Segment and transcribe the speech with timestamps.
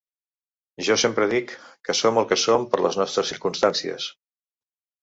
[0.87, 1.53] Jo sempre dic
[1.89, 4.13] que som el que som por les nostres circumstàncies.